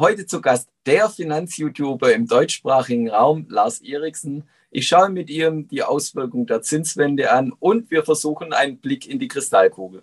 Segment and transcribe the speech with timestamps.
[0.00, 4.48] Heute zu Gast der Finanz-YouTuber im deutschsprachigen Raum, Lars Eriksen.
[4.70, 9.18] Ich schaue mit ihm die Auswirkungen der Zinswende an und wir versuchen einen Blick in
[9.18, 10.02] die Kristallkugel.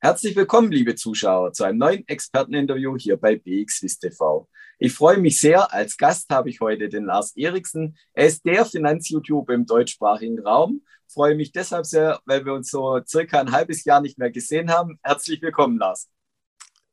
[0.00, 4.46] Herzlich willkommen, liebe Zuschauer, zu einem neuen Experteninterview hier bei BXWIS TV.
[4.78, 5.72] Ich freue mich sehr.
[5.72, 7.96] Als Gast habe ich heute den Lars Eriksen.
[8.12, 10.82] Er ist der Finanz-YouTuber im deutschsprachigen Raum.
[11.06, 14.30] Ich freue mich deshalb sehr, weil wir uns so circa ein halbes Jahr nicht mehr
[14.30, 14.98] gesehen haben.
[15.02, 16.08] Herzlich willkommen, Lars.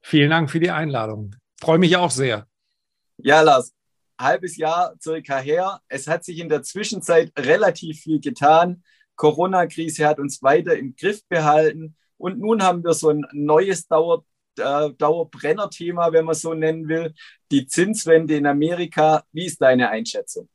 [0.01, 1.35] Vielen Dank für die Einladung.
[1.59, 2.47] Ich freue mich auch sehr.
[3.17, 3.73] Ja, Lars,
[4.19, 5.81] halbes Jahr circa her.
[5.87, 8.83] Es hat sich in der Zwischenzeit relativ viel getan.
[9.15, 11.95] Corona-Krise hat uns weiter im Griff behalten.
[12.17, 14.23] Und nun haben wir so ein neues Dauer,
[14.57, 17.13] äh, Dauerbrenner-Thema, wenn man so nennen will,
[17.51, 19.23] die Zinswende in Amerika.
[19.31, 20.49] Wie ist deine Einschätzung?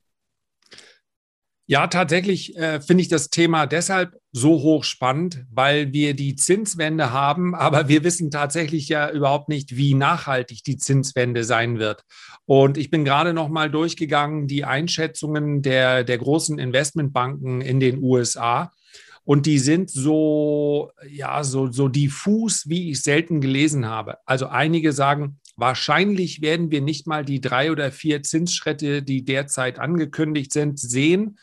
[1.68, 7.54] Ja, tatsächlich äh, finde ich das Thema deshalb so hochspannend, weil wir die Zinswende haben,
[7.56, 12.04] aber wir wissen tatsächlich ja überhaupt nicht, wie nachhaltig die Zinswende sein wird.
[12.44, 18.00] Und ich bin gerade noch mal durchgegangen die Einschätzungen der, der großen Investmentbanken in den
[18.00, 18.70] USA.
[19.26, 24.18] Und die sind so, ja, so, so diffus, wie ich selten gelesen habe.
[24.24, 29.80] Also einige sagen, wahrscheinlich werden wir nicht mal die drei oder vier Zinsschritte, die derzeit
[29.80, 31.38] angekündigt sind, sehen,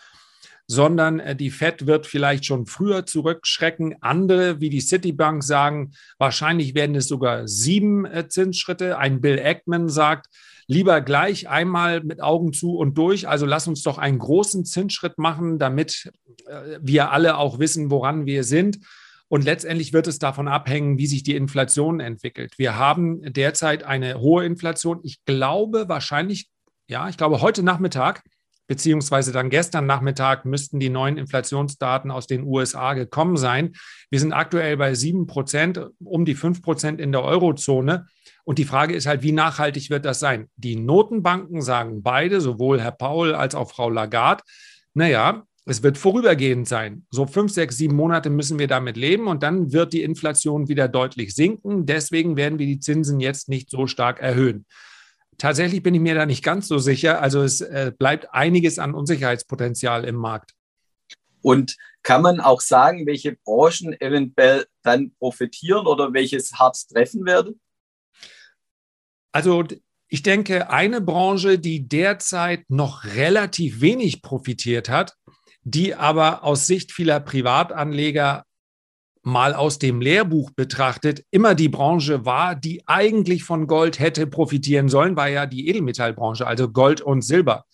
[0.66, 3.98] sondern äh, die Fed wird vielleicht schon früher zurückschrecken.
[4.00, 8.98] Andere, wie die Citibank, sagen, wahrscheinlich werden es sogar sieben äh, Zinsschritte.
[8.98, 10.28] Ein Bill Ackman sagt,
[10.68, 13.28] lieber gleich einmal mit Augen zu und durch.
[13.28, 16.12] Also lass uns doch einen großen Zinsschritt machen, damit
[16.48, 18.80] äh, wir alle auch wissen, woran wir sind.
[19.28, 22.58] Und letztendlich wird es davon abhängen, wie sich die Inflation entwickelt.
[22.58, 25.00] Wir haben derzeit eine hohe Inflation.
[25.04, 26.50] Ich glaube wahrscheinlich,
[26.88, 28.24] ja, ich glaube heute Nachmittag
[28.68, 33.74] beziehungsweise dann gestern Nachmittag müssten die neuen Inflationsdaten aus den USA gekommen sein.
[34.10, 38.08] Wir sind aktuell bei sieben Prozent, um die fünf Prozent in der Eurozone.
[38.46, 40.50] Und die Frage ist halt, wie nachhaltig wird das sein?
[40.56, 44.44] Die Notenbanken sagen beide, sowohl Herr Paul als auch Frau Lagarde,
[44.94, 47.06] naja, es wird vorübergehend sein.
[47.10, 50.90] So fünf, sechs, sieben Monate müssen wir damit leben und dann wird die Inflation wieder
[50.90, 51.86] deutlich sinken.
[51.86, 54.66] Deswegen werden wir die Zinsen jetzt nicht so stark erhöhen.
[55.38, 57.22] Tatsächlich bin ich mir da nicht ganz so sicher.
[57.22, 60.54] Also es äh, bleibt einiges an Unsicherheitspotenzial im Markt.
[61.42, 67.60] Und kann man auch sagen, welche Branchen eventuell dann profitieren oder welches hart treffen werden?
[69.32, 69.64] Also
[70.08, 75.16] ich denke, eine Branche, die derzeit noch relativ wenig profitiert hat,
[75.64, 78.46] die aber aus Sicht vieler Privatanleger
[79.24, 84.90] mal aus dem Lehrbuch betrachtet immer die Branche war, die eigentlich von Gold hätte profitieren
[84.90, 87.66] sollen, war ja die Edelmetallbranche, also Gold und Silber.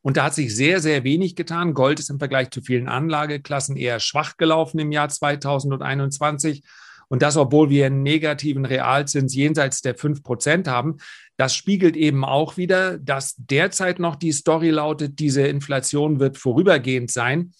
[0.00, 1.74] Und da hat sich sehr, sehr wenig getan.
[1.74, 6.62] Gold ist im Vergleich zu vielen Anlageklassen eher schwach gelaufen im Jahr 2021.
[7.08, 10.96] Und das, obwohl wir einen negativen Realzins jenseits der 5 Prozent haben.
[11.36, 17.10] Das spiegelt eben auch wieder, dass derzeit noch die Story lautet, diese Inflation wird vorübergehend
[17.10, 17.52] sein.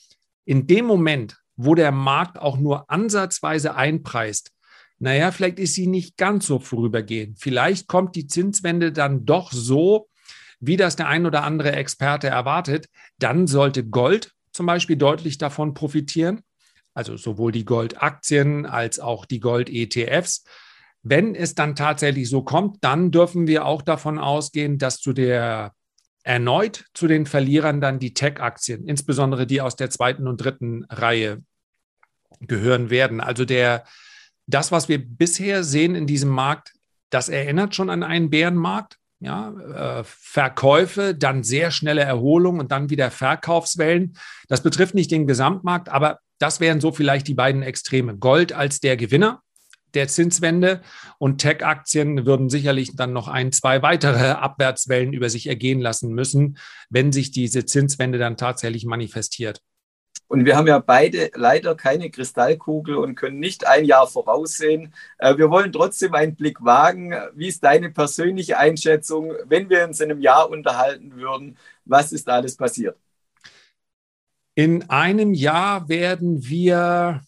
[0.44, 4.50] In dem Moment, wo der Markt auch nur ansatzweise einpreist,
[4.98, 7.40] naja, vielleicht ist sie nicht ganz so vorübergehend.
[7.40, 10.08] Vielleicht kommt die Zinswende dann doch so,
[10.60, 12.86] wie das der ein oder andere Experte erwartet.
[13.18, 16.42] Dann sollte Gold zum Beispiel deutlich davon profitieren
[16.94, 20.44] also sowohl die Goldaktien als auch die Gold-ETFs.
[21.02, 25.72] Wenn es dann tatsächlich so kommt, dann dürfen wir auch davon ausgehen, dass zu der
[26.22, 31.42] erneut zu den Verlierern dann die Tech-Aktien, insbesondere die aus der zweiten und dritten Reihe
[32.40, 33.20] gehören werden.
[33.20, 33.84] Also der,
[34.46, 36.72] das, was wir bisher sehen in diesem Markt,
[37.10, 38.98] das erinnert schon an einen Bärenmarkt.
[39.24, 44.18] Ja, äh, Verkäufe, dann sehr schnelle Erholung und dann wieder Verkaufswellen.
[44.48, 48.16] Das betrifft nicht den Gesamtmarkt, aber das wären so vielleicht die beiden Extreme.
[48.16, 49.40] Gold als der Gewinner
[49.94, 50.82] der Zinswende
[51.18, 56.58] und Tech-Aktien würden sicherlich dann noch ein, zwei weitere Abwärtswellen über sich ergehen lassen müssen,
[56.90, 59.60] wenn sich diese Zinswende dann tatsächlich manifestiert.
[60.32, 64.94] Und wir haben ja beide leider keine Kristallkugel und können nicht ein Jahr voraussehen.
[65.18, 67.14] Äh, wir wollen trotzdem einen Blick wagen.
[67.34, 71.58] Wie ist deine persönliche Einschätzung, wenn wir uns in einem Jahr unterhalten würden?
[71.84, 72.96] Was ist alles passiert?
[74.54, 77.22] In einem Jahr werden wir,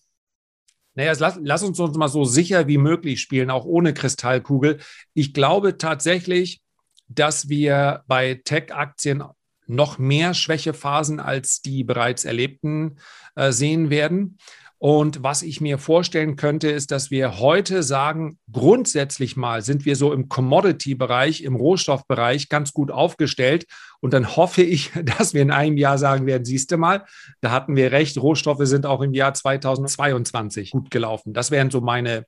[0.95, 4.79] naja, lass, lass uns uns mal so sicher wie möglich spielen, auch ohne Kristallkugel.
[5.13, 6.61] Ich glaube tatsächlich,
[7.09, 9.25] dass wir bei Tech-Aktien
[9.67, 12.99] noch mehr Schwächephasen als die bereits erlebten
[13.35, 14.39] äh, sehen werden.
[14.79, 19.97] Und was ich mir vorstellen könnte, ist, dass wir heute sagen, grundsätzlich mal sind wir
[19.97, 23.67] so im Commodity-Bereich, im Rohstoffbereich ganz gut aufgestellt.
[24.01, 27.05] Und dann hoffe ich, dass wir in einem Jahr sagen werden, siehst du mal,
[27.41, 31.33] da hatten wir recht, Rohstoffe sind auch im Jahr 2022 gut gelaufen.
[31.33, 32.27] Das wären so meine,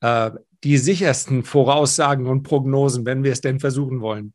[0.00, 0.30] äh,
[0.62, 4.32] die sichersten Voraussagen und Prognosen, wenn wir es denn versuchen wollen.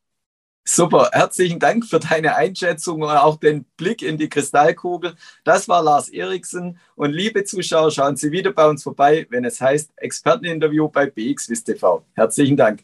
[0.66, 5.16] Super, herzlichen Dank für deine Einschätzung und auch den Blick in die Kristallkugel.
[5.44, 9.60] Das war Lars Eriksen und liebe Zuschauer, schauen Sie wieder bei uns vorbei, wenn es
[9.60, 12.06] heißt Experteninterview bei BXWIST TV.
[12.14, 12.84] Herzlichen Dank.